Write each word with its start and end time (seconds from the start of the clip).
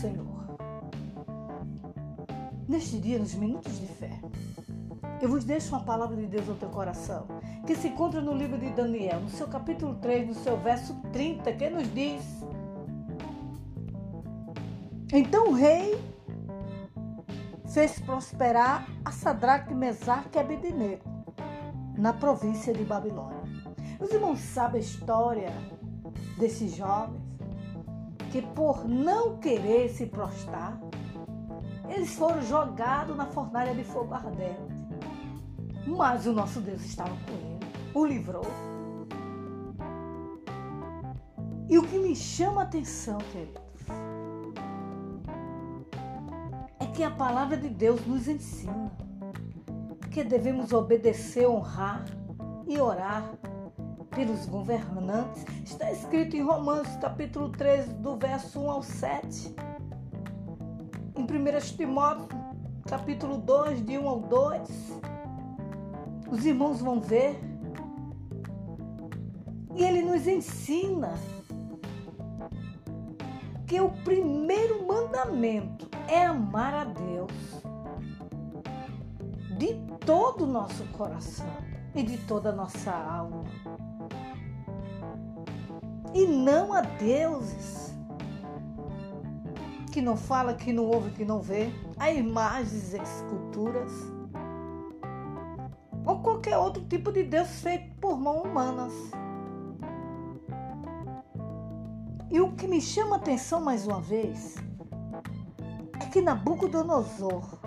Senhor. 0.00 0.56
Neste 2.66 2.98
dia, 2.98 3.18
nos 3.18 3.34
minutos 3.34 3.78
de 3.78 3.86
fé, 3.86 4.18
eu 5.20 5.28
vos 5.28 5.44
deixo 5.44 5.74
uma 5.74 5.84
palavra 5.84 6.16
de 6.16 6.26
Deus 6.26 6.48
ao 6.48 6.54
teu 6.54 6.70
coração, 6.70 7.26
que 7.66 7.74
se 7.74 7.88
encontra 7.88 8.22
no 8.22 8.32
livro 8.32 8.58
de 8.58 8.70
Daniel, 8.70 9.20
no 9.20 9.28
seu 9.28 9.46
capítulo 9.46 9.96
3, 9.96 10.28
no 10.28 10.34
seu 10.34 10.56
verso 10.56 10.94
30, 11.12 11.52
que 11.52 11.68
nos 11.68 11.92
diz: 11.92 12.22
Então 15.12 15.48
o 15.48 15.52
rei 15.52 16.00
fez 17.66 17.98
prosperar 18.00 18.88
a 19.04 19.12
Sadraque, 19.12 19.74
Mesaque 19.74 20.38
e 20.38 20.40
Abednego 20.40 21.04
na 21.98 22.14
província 22.14 22.72
de 22.72 22.84
Babilônia. 22.84 23.42
Os 24.00 24.10
irmãos 24.10 24.38
sabem 24.40 24.80
a 24.80 24.84
história 24.84 25.52
desses 26.38 26.74
jovens 26.74 27.29
que 28.30 28.40
por 28.40 28.88
não 28.88 29.38
querer 29.38 29.90
se 29.90 30.06
prostrar, 30.06 30.80
eles 31.88 32.14
foram 32.14 32.40
jogados 32.42 33.16
na 33.16 33.26
fornalha 33.26 33.74
de 33.74 33.84
fogo 33.84 34.14
ardente. 34.14 34.70
Mas 35.86 36.26
o 36.26 36.32
nosso 36.32 36.60
Deus 36.60 36.82
estava 36.84 37.10
com 37.10 37.32
ele, 37.32 37.58
o 37.92 38.04
livrou. 38.04 38.46
E 41.68 41.78
o 41.78 41.82
que 41.82 41.98
me 41.98 42.14
chama 42.14 42.62
a 42.62 42.64
atenção, 42.64 43.18
queridos, 43.32 43.62
é 46.78 46.86
que 46.86 47.02
a 47.02 47.10
palavra 47.10 47.56
de 47.56 47.68
Deus 47.68 48.04
nos 48.06 48.28
ensina 48.28 48.90
que 50.10 50.24
devemos 50.24 50.72
obedecer, 50.72 51.48
honrar 51.48 52.04
e 52.66 52.80
orar 52.80 53.32
pelos 54.10 54.46
governantes. 54.46 55.44
Está 55.64 55.90
escrito 55.90 56.36
em 56.36 56.42
Romanos 56.42 56.88
capítulo 57.00 57.50
13, 57.50 57.94
do 57.94 58.16
verso 58.16 58.60
1 58.60 58.70
ao 58.70 58.82
7. 58.82 59.54
Em 61.16 61.22
1 61.22 61.76
Timóteo 61.76 62.28
capítulo 62.88 63.38
2, 63.38 63.84
de 63.84 63.98
1 63.98 64.08
ao 64.08 64.20
2. 64.20 65.00
Os 66.30 66.44
irmãos 66.44 66.80
vão 66.80 67.00
ver. 67.00 67.38
E 69.76 69.84
ele 69.84 70.02
nos 70.02 70.26
ensina 70.26 71.14
que 73.66 73.80
o 73.80 73.90
primeiro 74.04 74.86
mandamento 74.86 75.88
é 76.08 76.26
amar 76.26 76.74
a 76.74 76.84
Deus 76.84 77.62
de 79.56 79.74
todo 80.04 80.44
o 80.44 80.46
nosso 80.46 80.84
coração 80.86 81.46
e 81.94 82.02
de 82.02 82.18
toda 82.18 82.50
a 82.50 82.52
nossa 82.52 82.90
alma 82.90 83.44
e 86.14 86.26
não 86.26 86.72
a 86.72 86.80
deuses 86.80 87.94
que 89.92 90.00
não 90.00 90.16
fala, 90.16 90.54
que 90.54 90.72
não 90.72 90.84
ouve, 90.84 91.10
que 91.10 91.24
não 91.24 91.40
vê, 91.40 91.70
a 91.98 92.10
imagens, 92.10 92.94
esculturas 92.94 93.92
ou 96.04 96.20
qualquer 96.20 96.56
outro 96.56 96.84
tipo 96.86 97.12
de 97.12 97.22
Deus 97.24 97.60
feito 97.60 97.94
por 98.00 98.18
mãos 98.18 98.44
humanas. 98.44 98.92
E 102.30 102.40
o 102.40 102.52
que 102.52 102.66
me 102.66 102.80
chama 102.80 103.16
a 103.16 103.18
atenção 103.18 103.60
mais 103.60 103.86
uma 103.86 104.00
vez 104.00 104.56
é 106.00 106.06
que 106.06 106.20
Nabucodonosor 106.20 107.58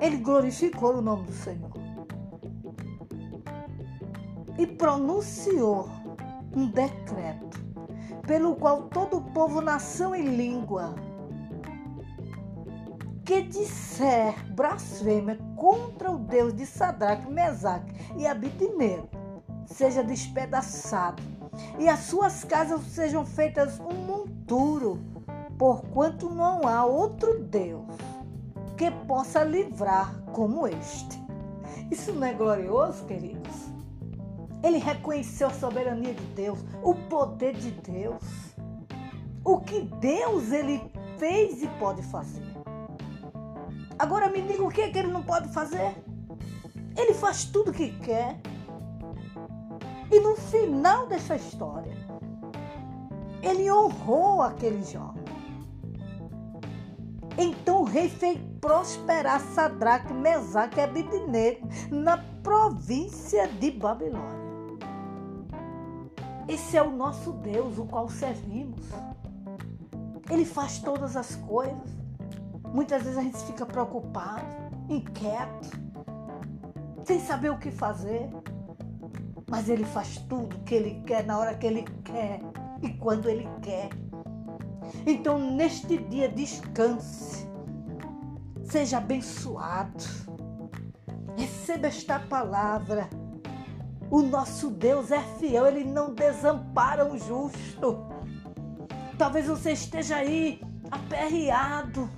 ele 0.00 0.18
glorificou 0.18 0.96
o 0.96 1.00
nome 1.00 1.24
do 1.24 1.32
Senhor 1.32 1.73
e 4.58 4.66
pronunciou 4.66 5.88
um 6.54 6.66
decreto 6.66 7.62
pelo 8.26 8.56
qual 8.56 8.84
todo 8.84 9.18
o 9.18 9.22
povo, 9.32 9.60
nação 9.60 10.14
e 10.14 10.22
língua 10.22 10.94
que 13.24 13.42
disser 13.42 14.34
blasfêmia 14.52 15.38
contra 15.56 16.10
o 16.10 16.18
Deus 16.18 16.54
de 16.54 16.66
Sadraque, 16.66 17.30
Mesaque 17.30 17.92
e 18.16 18.26
Abidnego 18.26 19.08
seja 19.66 20.04
despedaçado 20.04 21.22
e 21.78 21.88
as 21.88 22.00
suas 22.00 22.44
casas 22.44 22.82
sejam 22.82 23.24
feitas 23.24 23.80
um 23.80 23.94
monturo, 23.94 24.98
porquanto 25.58 26.28
não 26.28 26.66
há 26.68 26.84
outro 26.84 27.42
Deus 27.44 27.86
que 28.76 28.90
possa 28.90 29.42
livrar 29.42 30.14
como 30.32 30.66
este. 30.66 31.22
Isso 31.90 32.12
não 32.12 32.26
é 32.26 32.34
glorioso, 32.34 33.04
queridos? 33.04 33.73
Ele 34.64 34.78
reconheceu 34.78 35.48
a 35.48 35.50
soberania 35.50 36.14
de 36.14 36.24
Deus, 36.28 36.58
o 36.82 36.94
poder 36.94 37.52
de 37.52 37.70
Deus. 37.70 38.22
O 39.44 39.60
que 39.60 39.82
Deus 39.82 40.50
ele 40.52 40.80
fez 41.18 41.62
e 41.62 41.68
pode 41.78 42.02
fazer. 42.04 42.42
Agora 43.98 44.30
me 44.30 44.40
diga 44.40 44.64
o 44.64 44.70
que, 44.70 44.80
é 44.80 44.90
que 44.90 44.98
ele 44.98 45.12
não 45.12 45.22
pode 45.22 45.48
fazer? 45.52 45.94
Ele 46.96 47.12
faz 47.12 47.44
tudo 47.44 47.72
o 47.72 47.74
que 47.74 47.90
quer. 47.98 48.40
E 50.10 50.18
no 50.20 50.34
final 50.34 51.06
dessa 51.08 51.36
história, 51.36 51.92
ele 53.42 53.70
honrou 53.70 54.40
aquele 54.40 54.82
jovem. 54.82 55.24
Então 57.36 57.82
o 57.82 57.84
rei 57.84 58.08
fez 58.08 58.38
prosperar 58.62 59.40
Sadraque, 59.40 60.14
Mesaque 60.14 60.78
e 60.78 60.84
Abidnego 60.84 61.68
na 61.90 62.16
província 62.42 63.46
de 63.46 63.70
Babilônia. 63.70 64.53
Esse 66.46 66.76
é 66.76 66.82
o 66.82 66.90
nosso 66.90 67.32
Deus, 67.32 67.78
o 67.78 67.86
qual 67.86 68.08
servimos. 68.08 68.84
Ele 70.30 70.44
faz 70.44 70.78
todas 70.78 71.16
as 71.16 71.34
coisas. 71.36 71.90
Muitas 72.72 73.02
vezes 73.02 73.18
a 73.18 73.22
gente 73.22 73.38
fica 73.44 73.64
preocupado, 73.64 74.44
inquieto, 74.88 75.70
sem 77.04 77.20
saber 77.20 77.50
o 77.50 77.58
que 77.58 77.70
fazer. 77.70 78.28
Mas 79.48 79.68
ele 79.68 79.84
faz 79.84 80.18
tudo 80.18 80.58
que 80.64 80.74
ele 80.74 81.02
quer, 81.06 81.24
na 81.24 81.38
hora 81.38 81.54
que 81.54 81.66
ele 81.66 81.82
quer 82.04 82.40
e 82.82 82.90
quando 82.90 83.28
ele 83.28 83.48
quer. 83.62 83.88
Então, 85.06 85.38
neste 85.38 85.96
dia, 85.96 86.28
descanse. 86.28 87.48
Seja 88.64 88.98
abençoado. 88.98 90.04
Receba 91.36 91.86
esta 91.86 92.18
palavra 92.18 93.08
o 94.14 94.22
nosso 94.22 94.70
Deus 94.70 95.10
é 95.10 95.20
fiel, 95.40 95.66
ele 95.66 95.82
não 95.82 96.14
desampara 96.14 97.04
o 97.04 97.18
justo. 97.18 98.06
Talvez 99.18 99.48
você 99.48 99.72
esteja 99.72 100.18
aí 100.18 100.62
aperreado, 100.88 102.08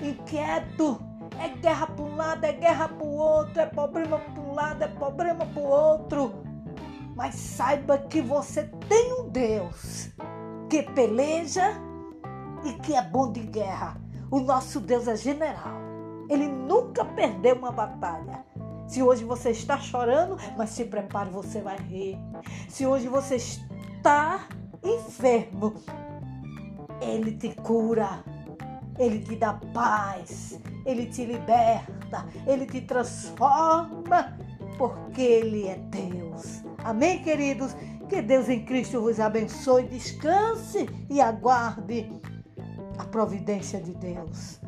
inquieto. 0.00 1.00
É 1.36 1.48
guerra 1.48 1.88
para 1.88 2.04
um 2.04 2.14
lado, 2.14 2.44
é 2.44 2.52
guerra 2.52 2.88
para 2.88 3.04
o 3.04 3.16
outro, 3.16 3.60
é 3.60 3.66
problema 3.66 4.20
para 4.20 4.40
um 4.40 4.54
lado, 4.54 4.84
é 4.84 4.86
problema 4.86 5.44
para 5.46 5.60
o 5.60 5.66
outro. 5.66 6.32
Mas 7.16 7.34
saiba 7.34 7.98
que 7.98 8.20
você 8.20 8.70
tem 8.88 9.12
um 9.14 9.30
Deus 9.30 10.10
que 10.68 10.84
peleja 10.84 11.72
e 12.64 12.74
que 12.74 12.94
é 12.94 13.02
bom 13.02 13.32
de 13.32 13.40
guerra. 13.40 14.00
O 14.30 14.38
nosso 14.38 14.78
Deus 14.78 15.08
é 15.08 15.16
general. 15.16 15.80
Ele 16.28 16.46
nunca 16.46 17.04
perdeu 17.04 17.56
uma 17.56 17.72
batalha. 17.72 18.44
Se 18.90 19.04
hoje 19.04 19.22
você 19.22 19.50
está 19.50 19.78
chorando, 19.78 20.36
mas 20.58 20.70
se 20.70 20.84
prepare, 20.84 21.30
você 21.30 21.60
vai 21.60 21.78
rir. 21.78 22.18
Se 22.68 22.84
hoje 22.84 23.06
você 23.06 23.36
está 23.36 24.48
enfermo, 24.82 25.74
Ele 27.00 27.36
te 27.36 27.54
cura, 27.54 28.24
Ele 28.98 29.20
te 29.20 29.36
dá 29.36 29.60
paz, 29.72 30.58
Ele 30.84 31.06
te 31.06 31.24
liberta, 31.24 32.26
Ele 32.44 32.66
te 32.66 32.80
transforma, 32.80 34.36
porque 34.76 35.22
Ele 35.22 35.68
é 35.68 35.76
Deus. 35.76 36.64
Amém, 36.82 37.22
queridos? 37.22 37.76
Que 38.08 38.20
Deus 38.20 38.48
em 38.48 38.64
Cristo 38.64 39.00
vos 39.00 39.20
abençoe, 39.20 39.84
descanse 39.84 40.88
e 41.08 41.20
aguarde 41.20 42.10
a 42.98 43.04
providência 43.04 43.80
de 43.80 43.94
Deus, 43.94 44.60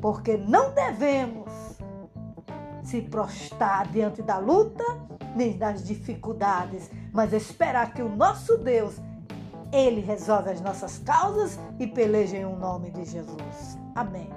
porque 0.00 0.36
não 0.36 0.74
devemos 0.74 1.69
se 2.90 3.00
prostrar 3.02 3.86
diante 3.88 4.20
da 4.20 4.38
luta 4.38 4.84
nem 5.36 5.56
das 5.56 5.84
dificuldades, 5.84 6.90
mas 7.12 7.32
esperar 7.32 7.94
que 7.94 8.02
o 8.02 8.08
nosso 8.08 8.58
Deus, 8.58 8.96
ele 9.72 10.00
resolve 10.00 10.50
as 10.50 10.60
nossas 10.60 10.98
causas 10.98 11.58
e 11.78 11.86
peleja 11.86 12.36
em 12.36 12.44
o 12.44 12.56
nome 12.56 12.90
de 12.90 13.04
Jesus. 13.04 13.78
Amém. 13.94 14.28